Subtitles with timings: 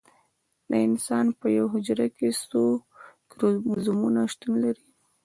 [0.69, 2.63] د انسان په یوه حجره کې څو
[3.31, 4.85] کروموزومونه شتون لري